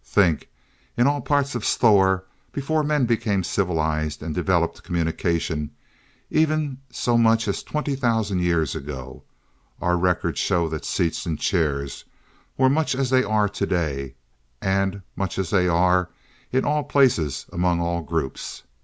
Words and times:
Think, 0.03 0.49
in 0.97 1.05
all 1.05 1.21
parts 1.21 1.53
of 1.53 1.61
Sthor, 1.63 2.23
before 2.53 2.81
men 2.81 3.05
became 3.05 3.43
civilized 3.43 4.23
and 4.23 4.33
developed 4.33 4.81
communication, 4.81 5.69
even 6.31 6.79
so 6.91 7.19
much 7.19 7.47
as 7.47 7.61
twenty 7.61 7.95
thousand 7.95 8.39
years 8.39 8.73
ago, 8.75 9.21
our 9.79 9.95
records 9.95 10.39
show 10.39 10.67
that 10.69 10.85
seats 10.85 11.27
and 11.27 11.37
chairs 11.39 12.03
were 12.57 12.67
much 12.67 12.95
as 12.95 13.11
they 13.11 13.23
are 13.23 13.47
today, 13.47 14.15
and 14.59 15.03
much 15.15 15.37
as 15.37 15.51
they 15.51 15.67
are, 15.67 16.09
in 16.51 16.65
all 16.65 16.83
places 16.83 17.45
among 17.53 17.79
all 17.79 18.01
groups. 18.01 18.63